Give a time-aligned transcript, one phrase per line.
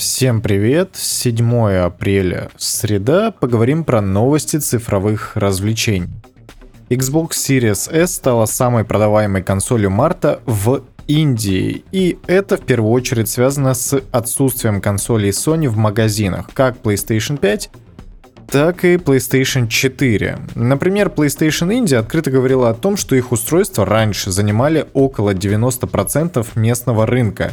[0.00, 0.92] Всем привет!
[0.94, 6.08] 7 апреля, среда, поговорим про новости цифровых развлечений.
[6.88, 13.28] Xbox Series S стала самой продаваемой консолью марта в Индии, и это в первую очередь
[13.28, 17.70] связано с отсутствием консолей Sony в магазинах, как PlayStation 5,
[18.50, 20.38] так и PlayStation 4.
[20.54, 27.06] Например, PlayStation India открыто говорила о том, что их устройства раньше занимали около 90% местного
[27.06, 27.52] рынка.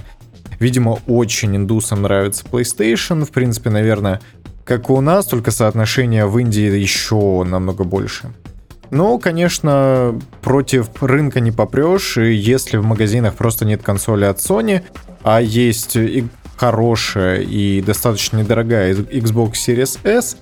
[0.59, 4.21] Видимо, очень индусам нравится PlayStation, в принципе, наверное,
[4.65, 8.33] как и у нас, только соотношение в Индии еще намного больше.
[8.89, 14.81] Но, конечно, против рынка не попрешь, и если в магазинах просто нет консоли от Sony,
[15.23, 16.25] а есть и
[16.55, 20.37] хорошая и достаточно недорогая Xbox Series S,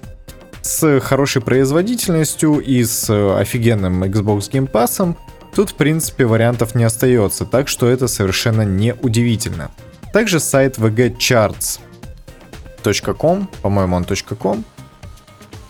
[0.61, 5.15] с хорошей производительностью и с офигенным Xbox Game Pass,
[5.53, 9.71] тут в принципе вариантов не остается, так что это совершенно не удивительно.
[10.15, 14.05] Также сайт vgcharts.com, по-моему он
[14.39, 14.63] .com,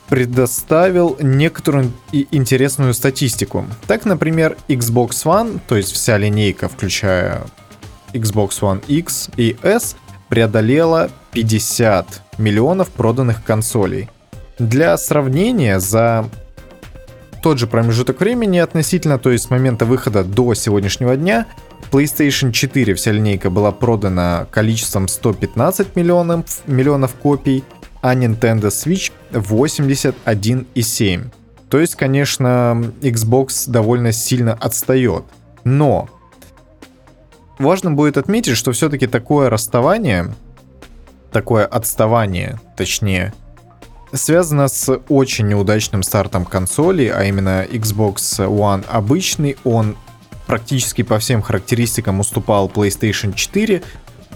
[0.07, 3.65] предоставил некоторую интересную статистику.
[3.87, 7.41] Так, например, Xbox One, то есть вся линейка, включая
[8.13, 9.95] Xbox One X и S,
[10.29, 14.11] преодолела 50 миллионов проданных консолей.
[14.59, 16.29] Для сравнения, за
[17.41, 21.47] тот же промежуток времени относительно, то есть с момента выхода до сегодняшнего дня,
[21.91, 27.63] PlayStation 4 вся линейка была продана количеством 115 миллионов, миллионов копий,
[28.01, 31.31] а Nintendo Switch 81,7.
[31.69, 35.23] То есть, конечно, Xbox довольно сильно отстает.
[35.63, 36.09] Но
[37.57, 40.33] важно будет отметить, что все-таки такое расставание,
[41.31, 43.33] такое отставание, точнее,
[44.13, 49.95] связано с очень неудачным стартом консоли, а именно Xbox One обычный, он
[50.45, 53.81] практически по всем характеристикам уступал PlayStation 4.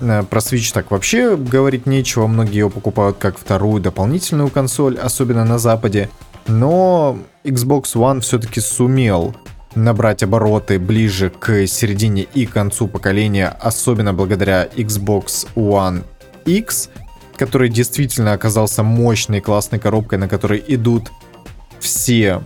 [0.02, 5.46] Э, про Switch так вообще говорить нечего, многие его покупают как вторую дополнительную консоль, особенно
[5.46, 6.10] на Западе.
[6.48, 9.36] Но Xbox One все-таки сумел
[9.76, 16.04] набрать обороты ближе к середине и концу поколения, особенно благодаря Xbox One
[16.46, 16.90] X,
[17.38, 21.12] который действительно оказался мощной, классной коробкой, на которой идут
[21.80, 22.42] все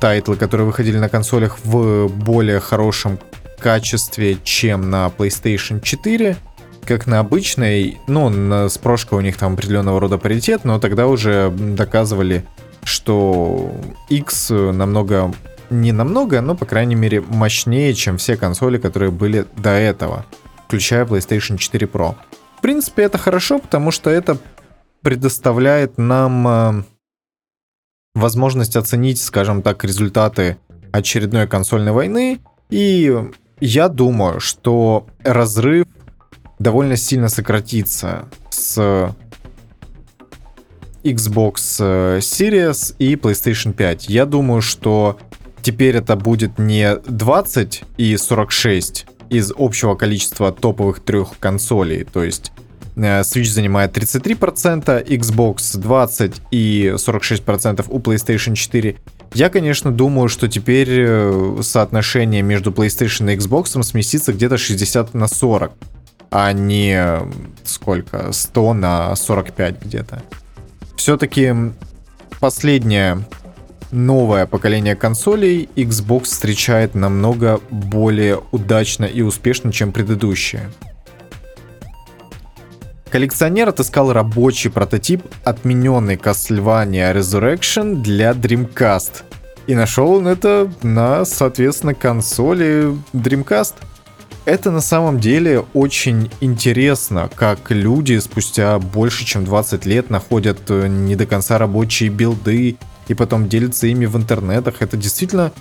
[0.00, 3.18] тайтлы, которые выходили на консолях в более хорошем
[3.58, 6.36] качестве, чем на PlayStation 4,
[6.84, 11.50] как на обычной, ну, с прошкой у них там определенного рода паритет, но тогда уже
[11.50, 12.44] доказывали,
[12.84, 13.72] что
[14.08, 15.32] X намного,
[15.70, 20.26] не намного, но, по крайней мере, мощнее, чем все консоли, которые были до этого,
[20.66, 22.14] включая PlayStation 4 Pro.
[22.58, 24.38] В принципе, это хорошо, потому что это
[25.02, 26.82] предоставляет нам э,
[28.16, 30.56] возможность оценить, скажем так, результаты
[30.90, 32.40] очередной консольной войны.
[32.70, 33.14] И
[33.60, 35.86] я думаю, что разрыв
[36.58, 39.14] довольно сильно сократится с
[41.04, 41.54] Xbox
[42.18, 44.08] Series и PlayStation 5.
[44.08, 45.18] Я думаю, что
[45.62, 52.04] теперь это будет не 20 и 46, из общего количества топовых трех консолей.
[52.04, 52.52] То есть
[52.96, 58.96] Switch занимает 33%, Xbox 20% и 46% у PlayStation 4.
[59.34, 65.28] Я, конечно, думаю, что теперь э, соотношение между PlayStation и Xbox сместится где-то 60 на
[65.28, 65.72] 40,
[66.30, 67.20] а не
[67.64, 70.22] сколько, 100 на 45 где-то.
[70.96, 71.54] Все-таки
[72.40, 73.18] последняя
[73.90, 80.70] новое поколение консолей Xbox встречает намного более удачно и успешно, чем предыдущие.
[83.16, 89.22] Коллекционер отыскал рабочий прототип отмененной Castlevania Resurrection для Dreamcast.
[89.66, 93.76] И нашел он это на, соответственно, консоли Dreamcast.
[94.44, 100.86] Это на самом деле очень интересно, как люди спустя больше чем 20 лет находят э,
[100.86, 102.76] не до конца рабочие билды
[103.08, 104.82] и потом делится ими в интернетах.
[104.82, 105.52] Это действительно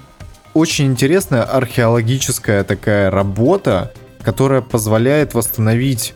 [0.53, 3.93] очень интересная археологическая такая работа,
[4.23, 6.15] которая позволяет восстановить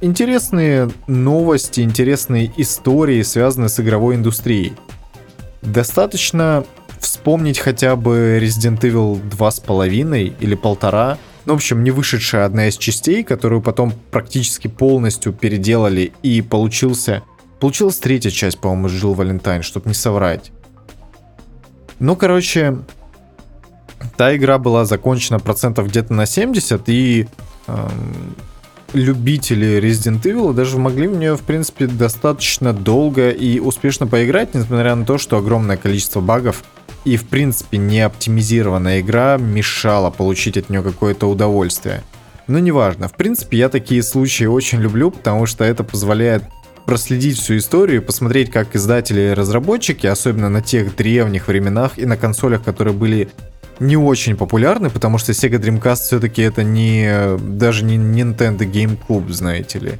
[0.00, 4.72] интересные новости, интересные истории, связанные с игровой индустрией.
[5.62, 6.64] Достаточно
[6.98, 12.78] вспомнить хотя бы Resident Evil 2,5 или полтора, ну, в общем, не вышедшая одна из
[12.78, 17.22] частей, которую потом практически полностью переделали и получился
[17.64, 20.52] Получилась третья часть, по-моему, Жил Валентайн, чтобы не соврать.
[21.98, 22.76] Ну, короче,
[24.18, 27.26] та игра была закончена процентов где-то на 70, и
[27.66, 28.36] эм,
[28.94, 34.94] любители Resident Evil даже могли в нее, в принципе, достаточно долго и успешно поиграть, несмотря
[34.94, 36.64] на то, что огромное количество багов
[37.04, 42.02] и, в принципе, не оптимизированная игра мешала получить от нее какое-то удовольствие.
[42.46, 43.08] Но неважно.
[43.08, 46.44] В принципе, я такие случаи очень люблю, потому что это позволяет
[46.86, 52.04] проследить всю историю и посмотреть, как издатели и разработчики, особенно на тех древних временах и
[52.04, 53.30] на консолях, которые были
[53.80, 59.78] не очень популярны, потому что Sega Dreamcast все-таки это не даже не Nintendo GameCube, знаете
[59.78, 59.92] ли.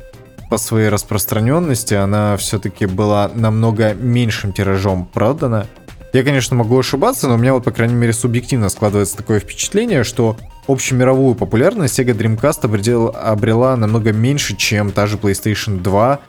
[0.51, 5.67] По своей распространенности она все-таки была намного меньшим тиражом продана.
[6.13, 10.05] Я, конечно, могу ошибаться, но у меня вот, по крайней мере, субъективно складывается такое впечатление,
[10.05, 10.37] что
[10.69, 16.21] общемировую популярность Sega Dreamcast обрела, обрела намного меньше, чем та же PlayStation 2,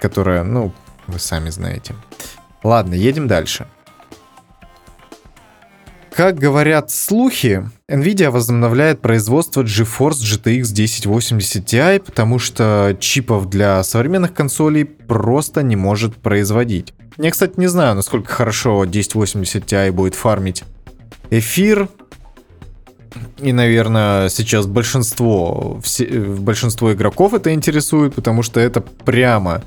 [0.00, 0.72] которая, ну,
[1.06, 1.94] вы сами знаете.
[2.64, 3.68] Ладно, едем дальше.
[6.18, 14.34] Как говорят слухи, Nvidia возобновляет производство GeForce GTX 1080 Ti, потому что чипов для современных
[14.34, 16.92] консолей просто не может производить.
[17.18, 20.64] Я, кстати, не знаю, насколько хорошо 1080 Ti будет фармить
[21.30, 21.88] эфир.
[23.38, 29.62] И, наверное, сейчас большинство, все, большинство игроков это интересует, потому что это прямо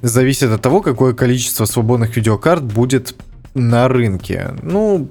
[0.00, 3.14] зависит от того, какое количество свободных видеокарт будет
[3.52, 4.54] на рынке.
[4.62, 5.10] Ну,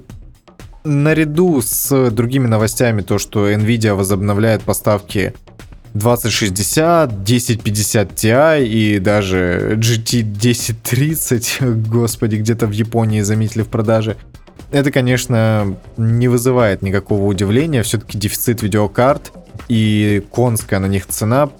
[0.86, 5.34] наряду с другими новостями, то, что Nvidia возобновляет поставки
[5.94, 14.16] 2060, 1050 Ti и даже GT 1030, господи, где-то в Японии заметили в продаже.
[14.70, 17.82] Это, конечно, не вызывает никакого удивления.
[17.82, 19.32] Все-таки дефицит видеокарт
[19.68, 21.50] и конская на них цена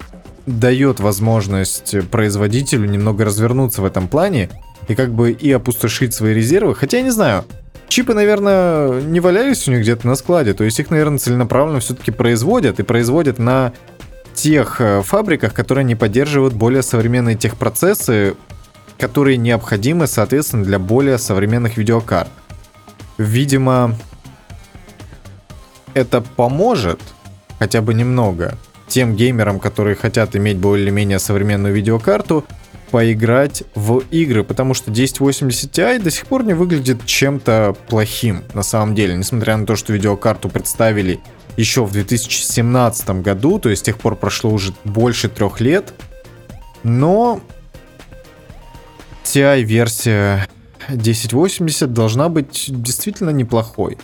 [0.45, 4.49] дает возможность производителю немного развернуться в этом плане
[4.87, 6.75] и как бы и опустошить свои резервы.
[6.75, 7.43] Хотя я не знаю,
[7.89, 12.11] Чипы, наверное, не валялись у них где-то на складе, то есть их, наверное, целенаправленно все-таки
[12.11, 13.73] производят и производят на
[14.33, 18.35] тех э, фабриках, которые не поддерживают более современные техпроцессы,
[18.99, 22.29] которые необходимы, соответственно, для более современных видеокарт.
[23.17, 23.95] Видимо,
[25.93, 26.99] это поможет
[27.57, 28.55] хотя бы немного
[28.87, 32.45] тем геймерам, которые хотят иметь более-менее современную видеокарту,
[32.91, 38.63] поиграть в игры, потому что 1080 Ti до сих пор не выглядит чем-то плохим на
[38.63, 41.19] самом деле, несмотря на то, что видеокарту представили
[41.57, 45.93] еще в 2017 году, то есть с тех пор прошло уже больше трех лет,
[46.83, 47.41] но
[49.23, 50.47] TI версия
[50.87, 53.97] 1080 должна быть действительно неплохой.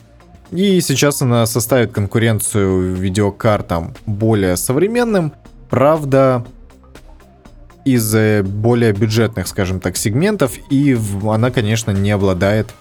[0.51, 5.33] И сейчас она составит конкуренцию видеокартам более современным.
[5.69, 6.45] Правда,
[7.85, 10.97] из более бюджетных, скажем так, сегментов, и
[11.27, 12.73] она, конечно, не обладает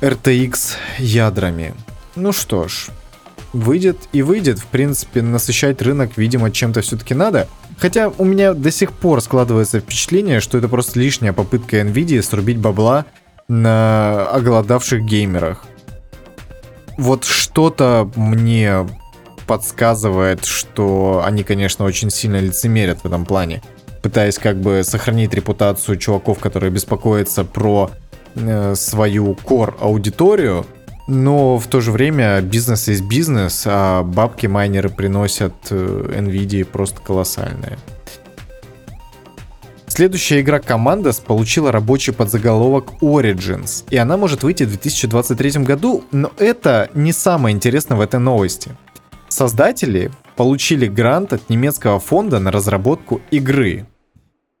[0.00, 1.74] RTX ядрами.
[2.16, 2.88] Ну что ж,
[3.52, 4.58] выйдет и выйдет.
[4.58, 7.48] В принципе, насыщать рынок, видимо, чем-то все-таки надо.
[7.78, 12.58] Хотя у меня до сих пор складывается впечатление, что это просто лишняя попытка Nvidia срубить
[12.58, 13.04] бабла
[13.48, 15.64] на оголодавших геймерах.
[16.98, 18.88] Вот что-то мне
[19.46, 23.62] подсказывает, что они, конечно, очень сильно лицемерят в этом плане
[24.06, 27.90] пытаясь как бы сохранить репутацию чуваков, которые беспокоятся про
[28.36, 30.64] э, свою core аудиторию,
[31.08, 37.00] но в то же время бизнес есть бизнес, а бабки майнеры приносят э, Nvidia просто
[37.00, 37.78] колоссальные.
[39.88, 46.30] Следующая игра Commandos получила рабочий подзаголовок Origins, и она может выйти в 2023 году, но
[46.38, 48.70] это не самое интересное в этой новости.
[49.28, 53.86] Создатели получили грант от немецкого фонда на разработку игры.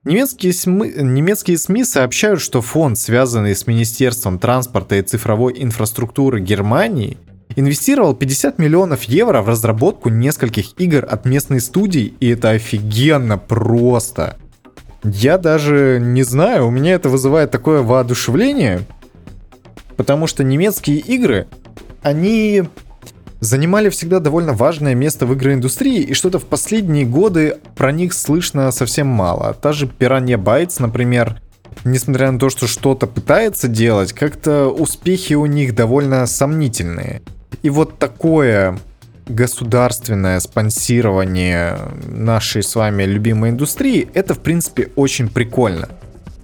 [0.06, 7.18] Немецкие СМИ, немецкие СМИ сообщают, что фонд, связанный с Министерством транспорта и цифровой инфраструктуры Германии,
[7.56, 14.36] инвестировал 50 миллионов евро в разработку нескольких игр от местной студии, и это офигенно просто.
[15.02, 18.82] Я даже не знаю, у меня это вызывает такое воодушевление,
[19.96, 21.48] потому что немецкие игры,
[22.02, 22.62] они
[23.40, 28.70] занимали всегда довольно важное место в игроиндустрии, и что-то в последние годы про них слышно
[28.70, 29.54] совсем мало.
[29.54, 31.40] Та же Piranha Bytes, например,
[31.84, 37.22] несмотря на то, что что-то пытается делать, как-то успехи у них довольно сомнительные.
[37.62, 38.78] И вот такое
[39.28, 41.78] государственное спонсирование
[42.08, 45.88] нашей с вами любимой индустрии, это в принципе очень прикольно.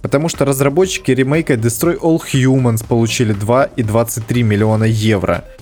[0.01, 5.45] Потому что разработчики ремейка Destroy All Humans получили 2 и 23 миллиона евро–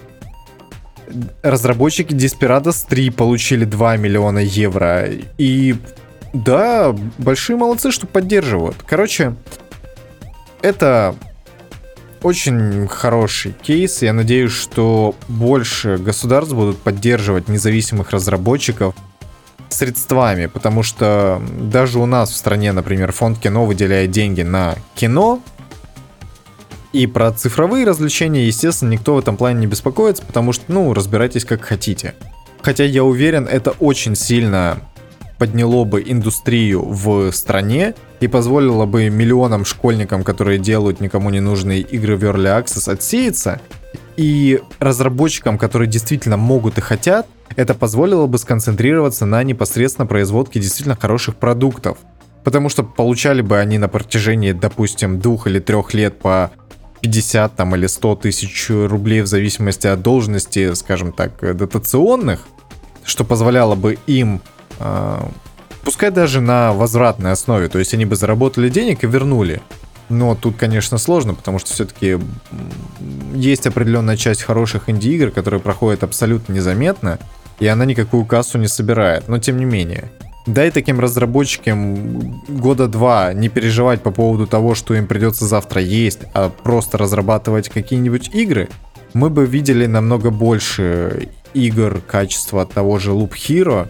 [1.43, 5.07] разработчики Desperados 3 получили 2 миллиона евро.
[5.37, 5.75] И
[6.33, 8.77] да, большие молодцы, что поддерживают.
[8.85, 9.35] Короче,
[10.61, 11.15] это
[12.23, 14.01] очень хороший кейс.
[14.01, 18.95] Я надеюсь, что больше государств будут поддерживать независимых разработчиков
[19.69, 25.41] средствами, потому что даже у нас в стране, например, фонд кино выделяет деньги на кино,
[26.93, 31.45] и про цифровые развлечения, естественно, никто в этом плане не беспокоится, потому что, ну, разбирайтесь
[31.45, 32.15] как хотите.
[32.61, 34.81] Хотя я уверен, это очень сильно
[35.39, 41.79] подняло бы индустрию в стране и позволило бы миллионам школьникам, которые делают никому не нужные
[41.81, 43.59] игры в Early Access, отсеяться.
[44.17, 50.95] И разработчикам, которые действительно могут и хотят, это позволило бы сконцентрироваться на непосредственно производке действительно
[50.95, 51.97] хороших продуктов.
[52.43, 56.51] Потому что получали бы они на протяжении, допустим, двух или трех лет по
[57.01, 62.45] 50 там, или 100 тысяч рублей в зависимости от должности, скажем так, дотационных,
[63.03, 64.41] что позволяло бы им,
[64.79, 65.19] э,
[65.83, 69.61] пускай даже на возвратной основе, то есть они бы заработали денег и вернули.
[70.09, 72.19] Но тут, конечно, сложно, потому что все-таки
[73.33, 77.17] есть определенная часть хороших инди-игр, которые проходят абсолютно незаметно,
[77.59, 79.29] и она никакую кассу не собирает.
[79.29, 80.11] Но тем не менее.
[80.47, 86.19] Дай таким разработчикам года два не переживать по поводу того, что им придется завтра есть,
[86.33, 88.69] а просто разрабатывать какие-нибудь игры,
[89.13, 93.87] мы бы видели намного больше игр качества того же Loop Hero,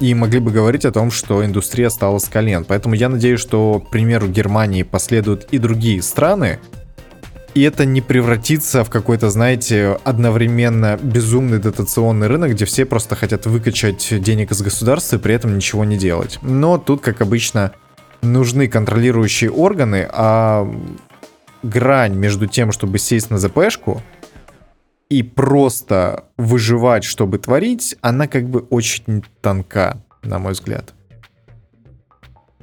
[0.00, 2.64] и могли бы говорить о том, что индустрия стала с колен.
[2.64, 6.58] Поэтому я надеюсь, что, к примеру, Германии последуют и другие страны,
[7.54, 13.46] и это не превратится в какой-то, знаете, одновременно безумный дотационный рынок, где все просто хотят
[13.46, 16.38] выкачать денег из государства и при этом ничего не делать.
[16.42, 17.72] Но тут, как обычно,
[18.22, 20.68] нужны контролирующие органы, а
[21.62, 24.02] грань между тем, чтобы сесть на ЗПшку
[25.08, 30.92] и просто выживать, чтобы творить, она как бы очень тонка, на мой взгляд.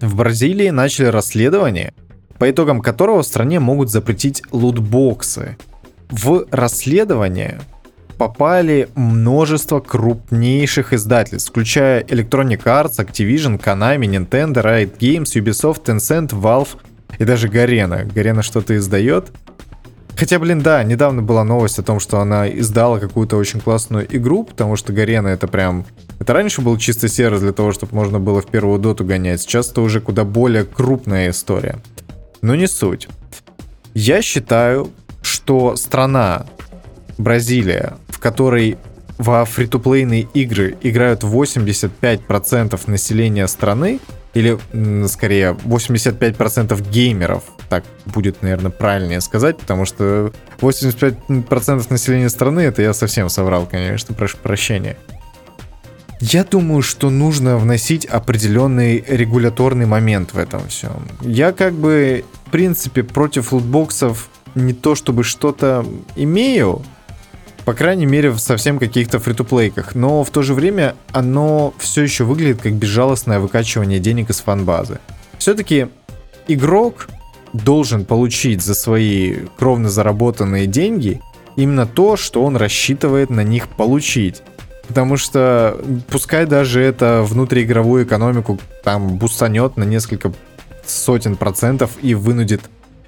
[0.01, 1.93] В Бразилии начали расследование,
[2.41, 5.57] по итогам которого в стране могут запретить лутбоксы.
[6.09, 7.61] В расследование
[8.17, 16.69] попали множество крупнейших издательств, включая Electronic Arts, Activision, Konami, Nintendo, Riot Games, Ubisoft, Tencent, Valve
[17.19, 18.11] и даже Garena.
[18.11, 19.31] Garena что-то издает.
[20.17, 24.45] Хотя, блин, да, недавно была новость о том, что она издала какую-то очень классную игру,
[24.45, 25.85] потому что Гарена это прям...
[26.19, 29.41] Это раньше был чисто сервис для того, чтобы можно было в первую доту гонять.
[29.41, 31.77] Сейчас это уже куда более крупная история
[32.41, 33.07] но не суть.
[33.93, 36.45] Я считаю, что страна
[37.17, 38.77] Бразилия, в которой
[39.17, 43.99] во фри-то-плейные игры играют 85% населения страны,
[44.33, 44.57] или
[45.07, 52.93] скорее 85% геймеров, так будет, наверное, правильнее сказать, потому что 85% населения страны, это я
[52.93, 54.95] совсем соврал, конечно, прошу прощения.
[56.21, 61.07] Я думаю, что нужно вносить определенный регуляторный момент в этом всем.
[61.21, 65.83] Я как бы, в принципе, против лутбоксов не то чтобы что-то
[66.15, 66.83] имею,
[67.65, 72.23] по крайней мере, в совсем каких-то фри-то-плейках, но в то же время оно все еще
[72.23, 74.99] выглядит как безжалостное выкачивание денег из фан-базы.
[75.39, 75.87] Все-таки
[76.47, 77.07] игрок
[77.53, 81.19] должен получить за свои кровно заработанные деньги
[81.55, 84.43] именно то, что он рассчитывает на них получить.
[84.91, 85.79] Потому что
[86.09, 90.33] пускай даже это внутриигровую экономику там бустанет на несколько
[90.85, 92.59] сотен процентов и вынудит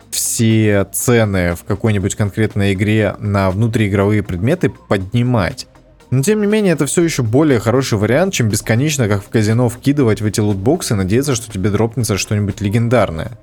[0.10, 5.68] все цены в какой-нибудь конкретной игре на внутриигровые предметы поднимать.
[6.10, 9.68] Но тем не менее, это все еще более хороший вариант, чем бесконечно, как в казино,
[9.68, 13.38] вкидывать в эти лутбоксы и надеяться, что тебе дропнется что-нибудь легендарное.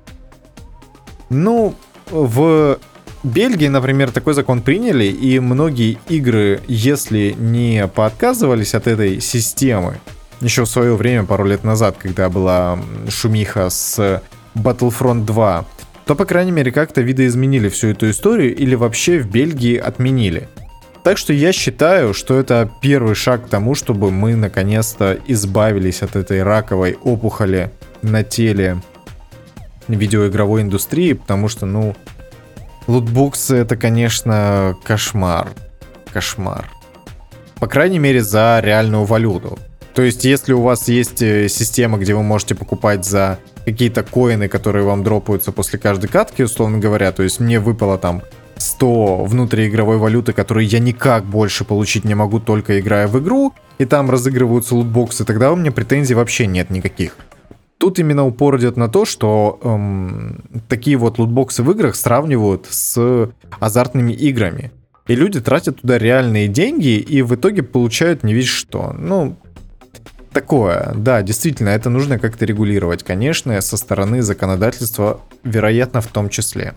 [1.28, 1.74] Ну,
[2.10, 2.78] в
[3.22, 9.98] Бельгии, например, такой закон приняли, и многие игры, если не поотказывались от этой системы,
[10.40, 14.22] еще в свое время, пару лет назад, когда была шумиха с
[14.54, 15.64] Battlefront 2,
[16.06, 20.48] то, по крайней мере, как-то видоизменили всю эту историю или вообще в Бельгии отменили.
[21.02, 26.16] Так что я считаю, что это первый шаг к тому, чтобы мы наконец-то избавились от
[26.16, 27.70] этой раковой опухоли
[28.02, 28.78] на теле
[29.88, 31.94] видеоигровой индустрии, потому что, ну,
[32.86, 35.48] Лутбуксы это, конечно, кошмар.
[36.12, 36.68] Кошмар.
[37.58, 39.58] По крайней мере, за реальную валюту.
[39.94, 44.48] То есть, если у вас есть э, система, где вы можете покупать за какие-то коины,
[44.48, 48.22] которые вам дропаются после каждой катки, условно говоря, то есть мне выпало там
[48.56, 53.84] 100 внутриигровой валюты, которые я никак больше получить не могу, только играя в игру, и
[53.84, 57.16] там разыгрываются лутбоксы, тогда у меня претензий вообще нет никаких.
[57.80, 63.30] Тут именно упор идет на то, что эм, такие вот лутбоксы в играх сравнивают с
[63.58, 64.70] азартными играми.
[65.06, 68.94] И люди тратят туда реальные деньги и в итоге получают не весь что.
[68.98, 69.34] Ну,
[70.30, 70.92] такое.
[70.94, 73.02] Да, действительно, это нужно как-то регулировать.
[73.02, 76.74] Конечно, со стороны законодательства, вероятно, в том числе.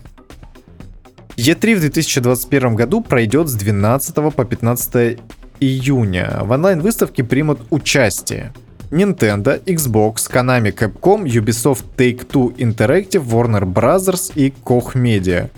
[1.36, 5.18] E3 в 2021 году пройдет с 12 по 15
[5.60, 6.40] июня.
[6.44, 8.54] В онлайн-выставке примут участие
[8.94, 15.50] Nintendo, Xbox, Konami, Capcom, Ubisoft Take-Two Interactive, Warner Brothers и Koch Media.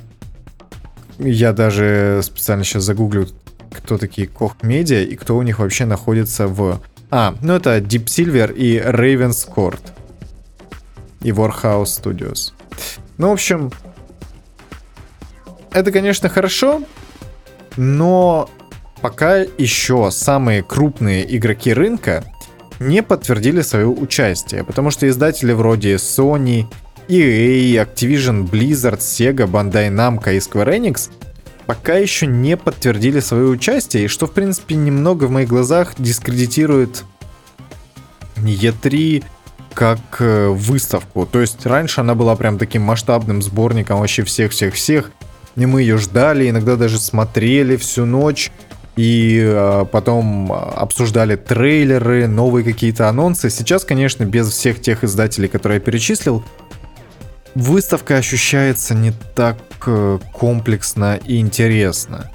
[1.18, 3.28] Я даже специально сейчас загуглю,
[3.70, 6.80] кто такие Koch Media и кто у них вообще находится в...
[7.10, 9.80] А, ну это Deep Silver и Raven's Court.
[11.20, 12.52] И Warhouse Studios.
[13.18, 13.70] Ну, в общем,
[15.72, 16.82] это, конечно, хорошо,
[17.76, 18.48] но
[19.02, 22.24] пока еще самые крупные игроки рынка
[22.78, 26.66] не подтвердили свое участие, потому что издатели вроде Sony,
[27.08, 31.10] EA, Activision, Blizzard, Sega, Bandai Namco и Square Enix
[31.66, 37.04] пока еще не подтвердили свое участие, и что, в принципе, немного в моих глазах дискредитирует
[38.36, 39.24] E3
[39.74, 41.26] как э, выставку.
[41.26, 45.10] То есть раньше она была прям таким масштабным сборником вообще всех-всех-всех,
[45.56, 48.50] и мы ее ждали, иногда даже смотрели всю ночь,
[48.96, 53.50] и э, потом обсуждали трейлеры, новые какие-то анонсы.
[53.50, 56.42] Сейчас, конечно, без всех тех издателей, которые я перечислил,
[57.54, 62.30] выставка ощущается не так э, комплексно и интересно.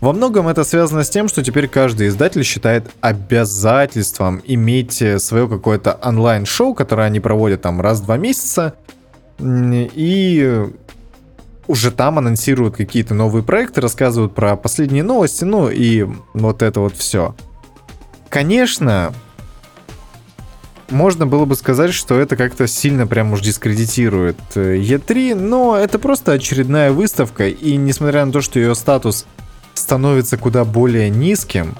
[0.00, 5.48] Во многом это связано с тем, что теперь каждый издатель считает обязательством иметь э, свое
[5.48, 8.74] какое-то онлайн-шоу, которое они проводят там раз в два месяца,
[9.40, 10.68] и
[11.66, 16.96] уже там анонсируют какие-то новые проекты, рассказывают про последние новости, ну и вот это вот
[16.96, 17.34] все.
[18.28, 19.14] Конечно,
[20.90, 25.98] можно было бы сказать, что это как-то сильно прям уж дискредитирует E3, э, но это
[25.98, 29.26] просто очередная выставка, и несмотря на то, что ее статус
[29.74, 31.74] становится куда более низким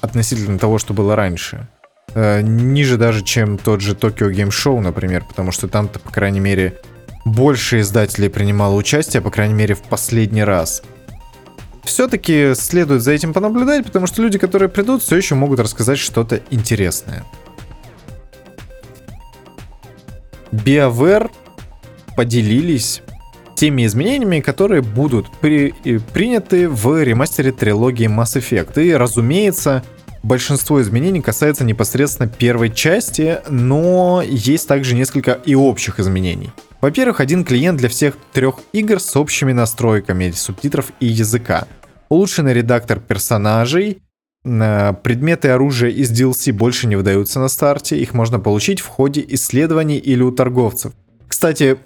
[0.00, 1.68] относительно того, что было раньше,
[2.14, 6.40] э, ниже даже, чем тот же Tokyo Game Show, например, потому что там-то, по крайней
[6.40, 6.80] мере,
[7.24, 10.82] больше издателей принимало участие, по крайней мере, в последний раз.
[11.84, 16.40] Все-таки следует за этим понаблюдать, потому что люди, которые придут, все еще могут рассказать что-то
[16.50, 17.24] интересное.
[20.50, 21.30] BioWare
[22.16, 23.02] поделились
[23.54, 25.74] теми изменениями, которые будут при,
[26.12, 28.82] приняты в ремастере трилогии Mass Effect.
[28.82, 29.82] И, разумеется,
[30.22, 36.50] большинство изменений касается непосредственно первой части, но есть также несколько и общих изменений.
[36.84, 41.66] Во-первых, один клиент для всех трех игр с общими настройками субтитров и языка.
[42.10, 44.02] Улучшенный редактор персонажей,
[44.44, 49.24] э, Предметы оружия из DLC больше не выдаются на старте, их можно получить в ходе
[49.28, 50.92] исследований или у торговцев.
[51.26, 51.78] Кстати,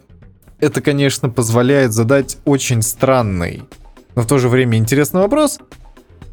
[0.59, 3.62] это, конечно, позволяет задать очень странный,
[4.16, 5.61] но в то же время интересный вопрос.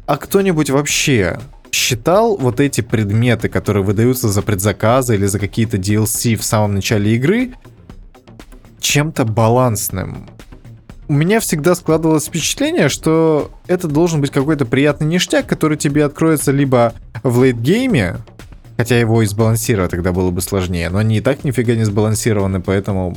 [0.06, 1.38] А кто-нибудь вообще
[1.70, 7.14] считал вот эти предметы, которые выдаются за предзаказы или за какие-то DLC в самом начале
[7.14, 7.52] игры,
[8.80, 10.26] чем-то балансным.
[11.08, 16.50] У меня всегда складывалось впечатление, что это должен быть какой-то приятный ништяк, который тебе откроется
[16.50, 18.16] либо в лейтгейме,
[18.76, 22.60] хотя его и сбалансировать тогда было бы сложнее, но они и так нифига не сбалансированы,
[22.60, 23.16] поэтому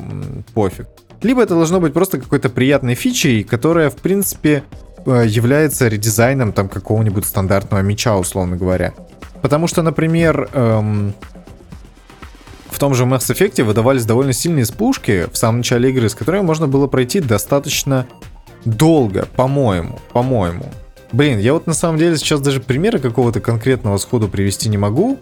[0.54, 0.88] пофиг.
[1.22, 4.64] Либо это должно быть просто какой-то приятной фичей, которая, в принципе,
[5.06, 8.94] э, является редизайном там какого-нибудь стандартного меча, условно говоря.
[9.42, 11.14] Потому что, например, эм,
[12.70, 16.44] в том же Mass Effect выдавались довольно сильные спушки в самом начале игры, с которыми
[16.44, 18.08] можно было пройти достаточно
[18.66, 20.66] долго, по-моему, по-моему.
[21.12, 25.18] Блин, я вот на самом деле сейчас даже примера какого-то конкретного сходу привести не могу,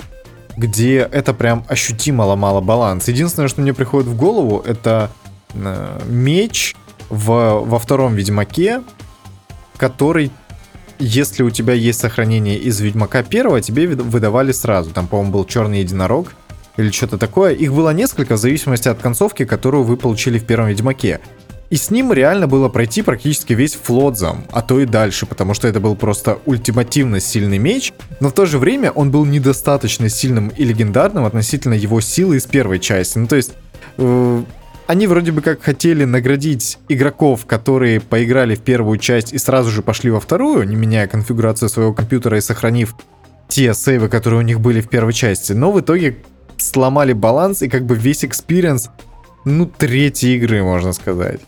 [0.58, 3.08] где это прям ощутимо ломало баланс.
[3.08, 5.10] Единственное, что мне приходит в голову, это
[5.54, 6.76] э, меч
[7.10, 8.82] в, во втором Ведьмаке,
[9.78, 10.32] который,
[11.00, 14.92] если у тебя есть сохранение из Ведьмака первого, тебе выдавали сразу.
[14.92, 16.34] Там, по-моему, был черный единорог,
[16.78, 17.54] или что-то такое.
[17.54, 21.20] Их было несколько в зависимости от концовки, которую вы получили в первом Ведьмаке.
[21.70, 25.68] И с ним реально было пройти практически весь флотзам, а то и дальше, потому что
[25.68, 30.48] это был просто ультимативно сильный меч, но в то же время он был недостаточно сильным
[30.48, 33.18] и легендарным относительно его силы из первой части.
[33.18, 33.54] Ну то есть...
[33.98, 34.44] Э,
[34.88, 39.82] они вроде бы как хотели наградить игроков, которые поиграли в первую часть и сразу же
[39.82, 42.96] пошли во вторую, не меняя конфигурацию своего компьютера и сохранив
[43.50, 45.52] те сейвы, которые у них были в первой части.
[45.52, 46.20] Но в итоге
[46.58, 48.90] сломали баланс и как бы весь experience,
[49.46, 51.40] ну, третьей игры, можно сказать.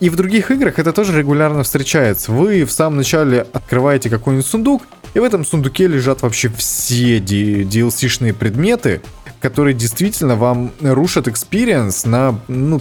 [0.00, 2.32] И в других играх это тоже регулярно встречается.
[2.32, 4.82] Вы в самом начале открываете какой-нибудь сундук,
[5.14, 9.00] и в этом сундуке лежат вообще все DLC-шные предметы,
[9.40, 12.80] которые действительно вам рушат experience на, ну,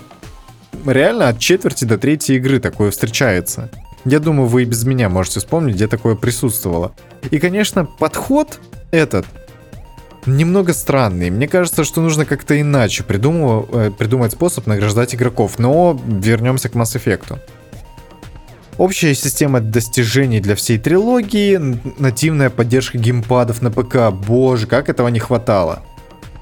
[0.86, 3.70] реально от четверти до третьей игры такое встречается.
[4.06, 6.94] Я думаю, вы и без меня можете вспомнить, где такое присутствовало.
[7.30, 9.26] И, конечно, подход этот
[10.25, 11.29] немного странный.
[11.29, 15.60] Мне кажется, что нужно как-то иначе придумывать, э, придумать способ награждать игроков.
[15.60, 17.39] Но вернемся к Mass Effect.
[18.77, 21.60] Общая система достижений для всей трилогии,
[21.99, 24.12] нативная поддержка геймпадов на ПК.
[24.12, 25.84] Боже, как этого не хватало.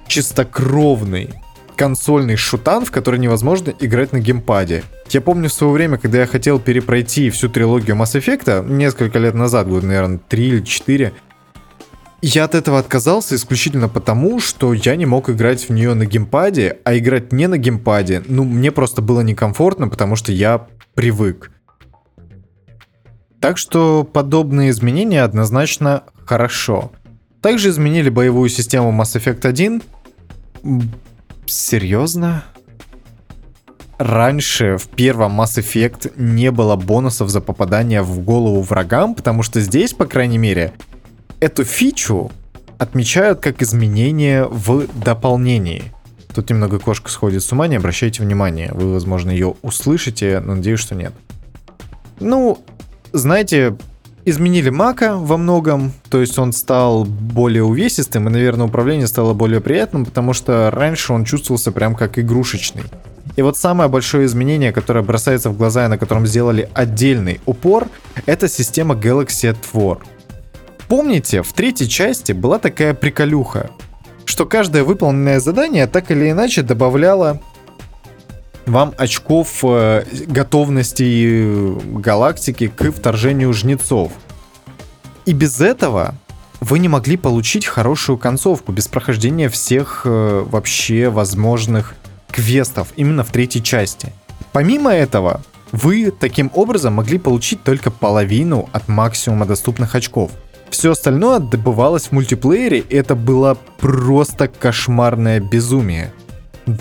[0.07, 1.33] Чистокровный
[1.79, 4.83] консольный шутан, в который невозможно играть на геймпаде.
[5.11, 9.33] Я помню в свое время, когда я хотел перепройти всю трилогию Mass Effect, несколько лет
[9.33, 11.13] назад, год, наверное, 3 или 4,
[12.21, 16.77] я от этого отказался исключительно потому, что я не мог играть в нее на геймпаде,
[16.83, 21.51] а играть не на геймпаде, ну, мне просто было некомфортно, потому что я привык.
[23.39, 26.91] Так что подобные изменения однозначно хорошо.
[27.41, 29.81] Также изменили боевую систему Mass Effect 1.
[31.45, 32.43] Серьезно?
[33.97, 39.61] Раньше в первом Mass Effect не было бонусов за попадание в голову врагам, потому что
[39.61, 40.73] здесь, по крайней мере,
[41.39, 42.31] эту фичу
[42.77, 45.91] отмечают как изменение в дополнении.
[46.33, 48.71] Тут немного кошка сходит с ума, не обращайте внимания.
[48.73, 51.13] Вы, возможно, ее услышите, но надеюсь, что нет.
[52.19, 52.59] Ну,
[53.11, 53.75] знаете,
[54.25, 59.61] изменили Мака во многом, то есть он стал более увесистым, и, наверное, управление стало более
[59.61, 62.83] приятным, потому что раньше он чувствовался прям как игрушечный.
[63.35, 67.87] И вот самое большое изменение, которое бросается в глаза и на котором сделали отдельный упор,
[68.25, 69.99] это система Galaxy War.
[70.89, 73.69] Помните, в третьей части была такая приколюха,
[74.25, 77.39] что каждое выполненное задание так или иначе добавляло
[78.65, 84.11] вам очков э, готовности галактики к вторжению жнецов.
[85.27, 86.15] И без этого
[86.59, 91.93] вы не могли получить хорошую концовку без прохождения всех э, вообще возможных
[92.31, 94.11] квестов именно в третьей части.
[94.53, 100.31] Помимо этого, вы таким образом могли получить только половину от максимума доступных очков–
[100.69, 106.11] все остальное добывалось в мультиплеере, и это было просто кошмарное безумие.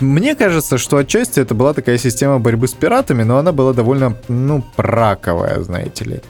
[0.00, 4.16] Мне кажется, что отчасти это была такая система борьбы с пиратами, но она была довольно,
[4.28, 6.20] ну, раковая, знаете ли.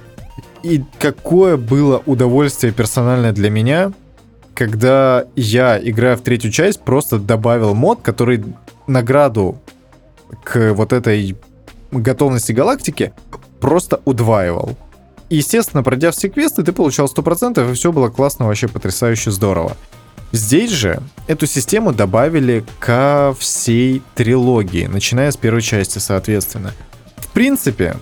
[0.63, 3.93] И какое было удовольствие персональное для меня,
[4.55, 8.45] когда я, играя в третью часть, просто добавил мод, который
[8.87, 9.59] награду
[10.45, 11.37] к вот этой
[11.91, 13.13] готовности галактики
[13.61, 14.77] просто удваивал.
[15.29, 19.77] И, естественно, пройдя все квесты, ты получал 100%, и все было классно, вообще потрясающе здорово.
[20.33, 26.73] Здесь же эту систему добавили ко всей трилогии, начиная с первой части, соответственно.
[27.17, 27.97] В принципе,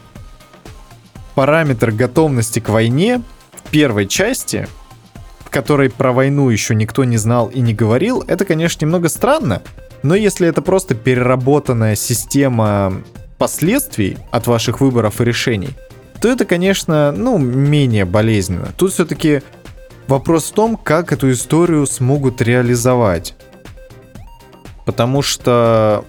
[1.35, 4.69] параметр готовности к войне в первой части,
[5.41, 9.63] в которой про войну еще никто не знал и не говорил, это, конечно, немного странно,
[10.03, 13.03] но если это просто переработанная система
[13.39, 15.71] последствий от ваших выборов и решений,
[16.21, 18.69] то это, конечно, ну, менее болезненно.
[18.77, 19.43] Тут все-таки
[20.09, 23.35] вопрос в том, как эту историю смогут реализовать.
[24.85, 26.05] Потому что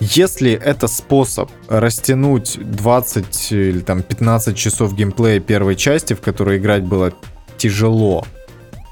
[0.00, 6.82] если это способ растянуть 20 или там 15 часов геймплея первой части, в которой играть
[6.82, 7.12] было
[7.56, 8.24] тяжело,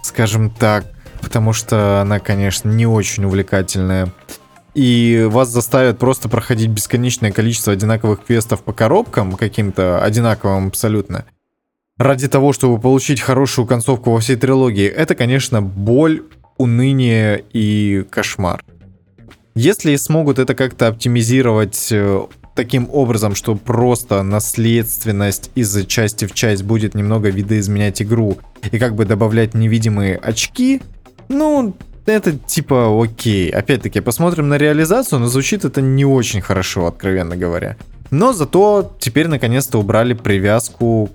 [0.03, 0.85] скажем так,
[1.21, 4.13] потому что она, конечно, не очень увлекательная,
[4.75, 11.27] и вас заставят просто проходить бесконечное количество одинаковых квестов по коробкам, каким-то одинаковым абсолютно,
[11.99, 16.23] ради того, чтобы получить хорошую концовку во всей трилогии, это, конечно, боль,
[16.57, 18.65] уныние и кошмар.
[19.55, 22.23] Если смогут это как-то оптимизировать э,
[22.55, 28.39] таким образом, что просто наследственность из части в часть будет немного видоизменять игру
[28.71, 30.81] и как бы добавлять невидимые очки,
[31.29, 31.75] ну,
[32.07, 33.51] это типа окей.
[33.51, 37.77] Опять-таки, посмотрим на реализацию, но звучит это не очень хорошо, откровенно говоря.
[38.11, 41.11] Но зато теперь наконец-то убрали привязку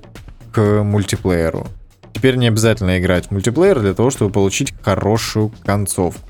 [0.52, 1.68] к мультиплееру.
[2.14, 6.28] Теперь не обязательно играть в мультиплеер для того, чтобы получить хорошую концовку.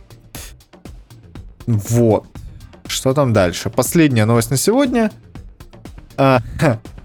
[1.65, 2.25] Вот.
[2.87, 3.69] Что там дальше?
[3.69, 5.11] Последняя новость на сегодня.
[6.17, 6.41] А,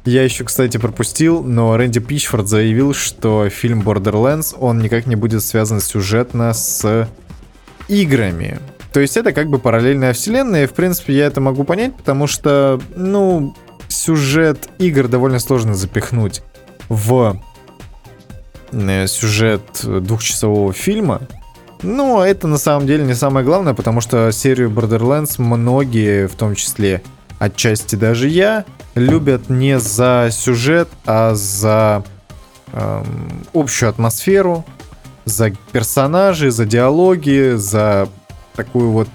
[0.05, 5.45] я еще, кстати, пропустил, но Рэнди Пичфорд заявил, что фильм Borderlands, он никак не будет
[5.45, 7.09] связан сюжетно с
[7.89, 8.59] играми.
[8.93, 12.27] То есть это как бы параллельная вселенная, и в принципе я это могу понять, потому
[12.27, 13.55] что, ну,
[13.89, 16.43] сюжет игр довольно сложно запихнуть
[16.89, 17.41] в
[18.73, 21.23] э, сюжет двухчасового фильма.
[21.83, 26.55] Но это на самом деле не самое главное, потому что серию Borderlands многие, в том
[26.55, 27.03] числе
[27.39, 28.65] отчасти даже я,
[28.95, 32.05] любят не за сюжет, а за
[32.73, 34.65] эм, общую атмосферу,
[35.25, 38.09] за персонажей, за диалоги, за
[38.55, 39.09] такую вот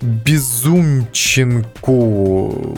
[0.00, 2.76] безумчинку.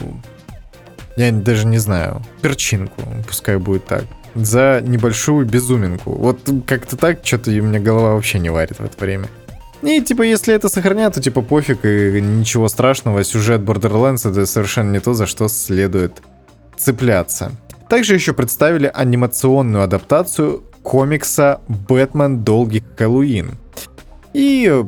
[1.17, 2.21] Я даже не знаю.
[2.41, 4.05] Перчинку, пускай будет так.
[4.33, 6.11] За небольшую безуминку.
[6.11, 9.27] Вот как-то так, что-то у меня голова вообще не варит в это время.
[9.81, 13.23] И типа, если это сохранят, то типа пофиг и ничего страшного.
[13.23, 16.21] Сюжет Borderlands это совершенно не то, за что следует
[16.77, 17.51] цепляться.
[17.89, 22.43] Также еще представили анимационную адаптацию комикса «Бэтмен.
[22.43, 23.57] Долгий Хэллоуин».
[24.33, 24.83] И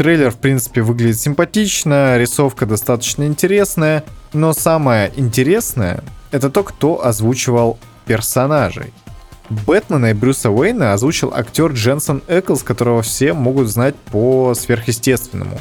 [0.00, 7.78] Трейлер, в принципе, выглядит симпатично, рисовка достаточно интересная, но самое интересное— это то, кто озвучивал
[8.06, 8.94] персонажей.
[9.50, 15.60] Бэтмена и Брюса Уэйна озвучил актер Дженсен Эклс, которого все могут знать по сверхъестественному.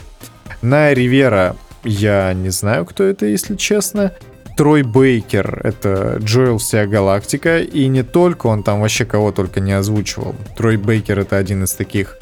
[0.61, 4.13] На Ривера я не знаю, кто это, если честно.
[4.59, 9.71] Трой Бейкер— это Джоэл Вся Галактика, и не только он там вообще кого только не
[9.71, 10.35] озвучивал.
[10.57, 12.17] Трой Бейкер— это один из таких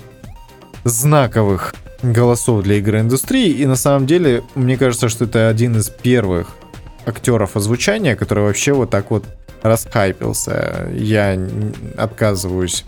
[0.84, 1.73] знаковых
[2.04, 6.52] голосов для игры индустрии, и на самом деле, мне кажется, что это один из первых
[7.08, 9.26] актеров озвучания, который вообще вот так вот
[9.63, 10.91] расхайпился.
[10.93, 11.39] Я
[11.97, 12.86] отказываюсь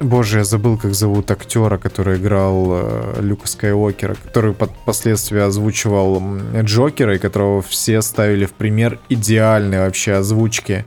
[0.00, 6.22] Боже, я забыл, как зовут актера, который играл э, Люка Скайуокера, который под последствия озвучивал
[6.62, 10.84] Джокера, и которого все ставили в пример идеальной вообще озвучки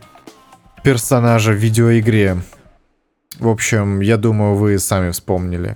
[0.83, 2.37] персонажа в видеоигре.
[3.37, 5.75] В общем, я думаю, вы сами вспомнили.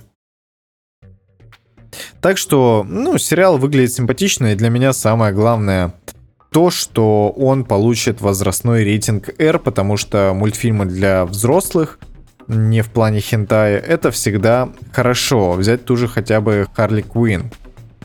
[2.22, 5.94] Так что, ну, сериал выглядит симпатично, и для меня самое главное
[6.50, 11.98] то, что он получит возрастной рейтинг R, потому что мультфильмы для взрослых—
[12.48, 15.52] не в плане хентая, это всегда хорошо.
[15.52, 17.50] Взять ту же хотя бы Харли Квин.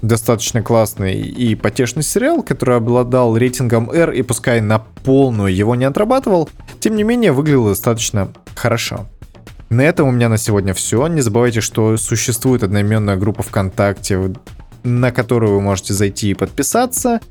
[0.02, 5.86] Достаточно классный и потешный сериал, который обладал рейтингом R и пускай на полную его не
[5.86, 6.50] отрабатывал,
[6.80, 9.06] тем не менее выглядел достаточно хорошо.
[9.70, 11.06] На этом у меня на сегодня все.
[11.08, 14.34] Не забывайте, что существует одноименная группа ВКонтакте,
[14.84, 17.22] на которую вы можете зайти и подписаться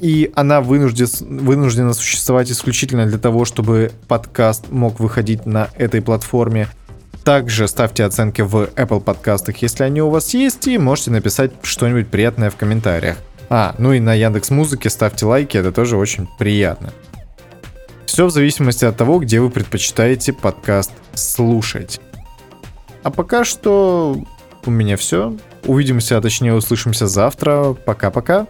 [0.00, 6.68] и она вынуждена, вынуждена существовать исключительно для того, чтобы подкаст мог выходить на этой платформе.
[7.24, 12.08] Также ставьте оценки в Apple подкастах, если они у вас есть, и можете написать что-нибудь
[12.08, 13.18] приятное в комментариях.
[13.50, 16.92] А, ну и на Яндекс Музыке ставьте лайки, это тоже очень приятно.
[18.06, 22.00] Все в зависимости от того, где вы предпочитаете подкаст слушать.
[23.02, 24.16] А пока что
[24.64, 25.36] у меня все.
[25.64, 27.74] Увидимся, а точнее услышимся завтра.
[27.74, 28.46] Пока-пока.